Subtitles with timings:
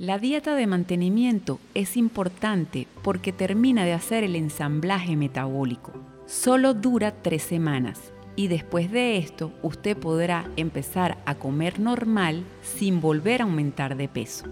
[0.00, 5.92] La dieta de mantenimiento es importante porque termina de hacer el ensamblaje metabólico.
[6.24, 13.02] Solo dura tres semanas y después de esto usted podrá empezar a comer normal sin
[13.02, 14.46] volver a aumentar de peso.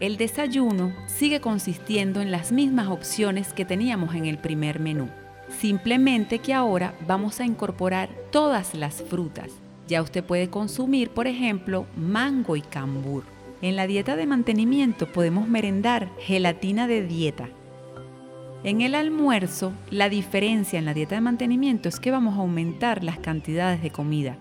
[0.00, 5.08] El desayuno sigue consistiendo en las mismas opciones que teníamos en el primer menú,
[5.60, 9.52] simplemente que ahora vamos a incorporar todas las frutas.
[9.86, 13.33] Ya usted puede consumir, por ejemplo, mango y cambur.
[13.64, 17.48] En la dieta de mantenimiento podemos merendar gelatina de dieta.
[18.62, 23.02] En el almuerzo, la diferencia en la dieta de mantenimiento es que vamos a aumentar
[23.02, 24.36] las cantidades de comida.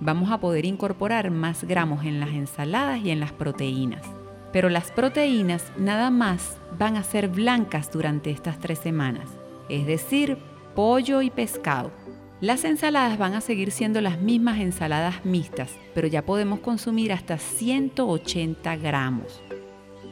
[0.00, 4.06] Vamos a poder incorporar más gramos en las ensaladas y en las proteínas.
[4.54, 9.28] Pero las proteínas nada más van a ser blancas durante estas tres semanas,
[9.68, 10.38] es decir,
[10.74, 11.90] pollo y pescado.
[12.42, 17.38] Las ensaladas van a seguir siendo las mismas ensaladas mixtas, pero ya podemos consumir hasta
[17.38, 19.40] 180 gramos.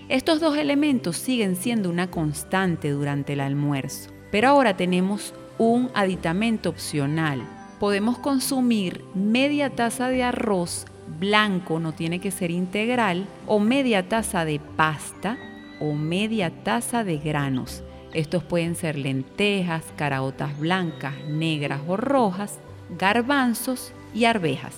[0.08, 6.68] Estos dos elementos siguen siendo una constante durante el almuerzo, pero ahora tenemos un aditamento
[6.68, 7.42] opcional.
[7.80, 10.86] Podemos consumir media taza de arroz
[11.18, 15.36] blanco, no tiene que ser integral, o media taza de pasta
[15.80, 22.58] o media taza de granos estos pueden ser lentejas, caraotas blancas, negras o rojas,
[22.98, 24.76] garbanzos y arvejas.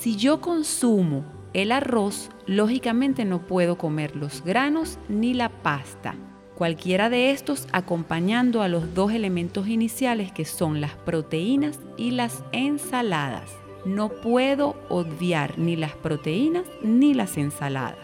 [0.00, 6.14] Si yo consumo el arroz, lógicamente no puedo comer los granos ni la pasta.
[6.54, 12.44] Cualquiera de estos acompañando a los dos elementos iniciales que son las proteínas y las
[12.52, 13.50] ensaladas.
[13.84, 17.98] No puedo obviar ni las proteínas ni las ensaladas.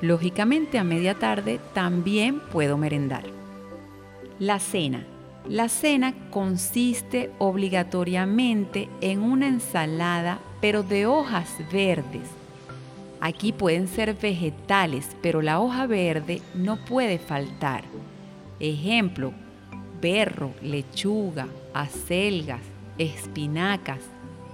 [0.00, 3.39] Lógicamente a media tarde también puedo merendar.
[4.40, 5.04] La cena.
[5.46, 12.26] La cena consiste obligatoriamente en una ensalada, pero de hojas verdes.
[13.20, 17.84] Aquí pueden ser vegetales, pero la hoja verde no puede faltar.
[18.60, 19.34] Ejemplo,
[20.00, 22.62] berro, lechuga, acelgas,
[22.96, 24.00] espinacas,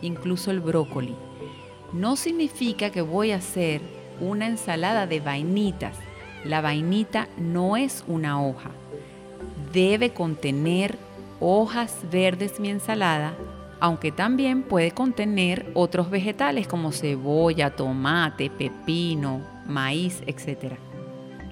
[0.03, 1.15] incluso el brócoli.
[1.93, 3.83] No significa que voy a hacer
[4.21, 5.97] una ensalada de vainitas.
[6.45, 8.73] La vainita no es una hoja
[9.77, 10.97] debe contener
[11.39, 13.35] hojas verdes mi ensalada,
[13.79, 20.77] aunque también puede contener otros vegetales como cebolla, tomate, pepino, maíz, etc.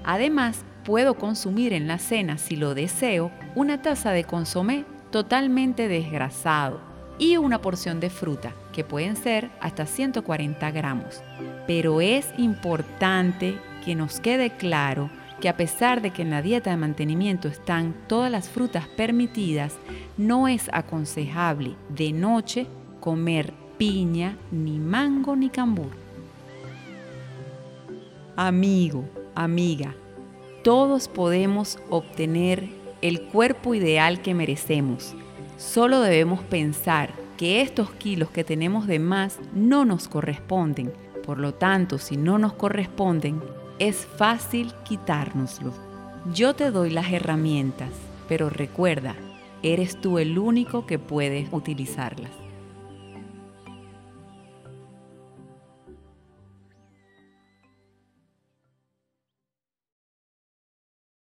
[0.04, 6.80] Además, puedo consumir en la cena, si lo deseo, una taza de consomé totalmente desgrasado
[7.18, 11.22] y una porción de fruta, que pueden ser hasta 140 gramos.
[11.66, 15.10] Pero es importante que nos quede claro
[15.40, 19.76] que a pesar de que en la dieta de mantenimiento están todas las frutas permitidas,
[20.16, 22.66] no es aconsejable de noche
[23.00, 25.90] comer piña, ni mango, ni cambur.
[28.36, 29.94] Amigo, amiga,
[30.62, 32.68] todos podemos obtener
[33.02, 35.14] el cuerpo ideal que merecemos.
[35.58, 40.92] Solo debemos pensar que estos kilos que tenemos de más no nos corresponden.
[41.24, 43.40] Por lo tanto, si no nos corresponden,
[43.78, 45.72] es fácil quitárnoslo.
[46.32, 47.90] Yo te doy las herramientas,
[48.28, 49.14] pero recuerda,
[49.62, 52.43] eres tú el único que puede utilizarlas.